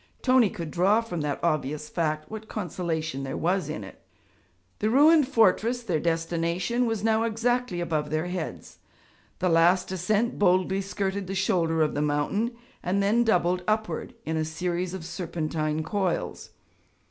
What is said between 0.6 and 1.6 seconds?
draw from that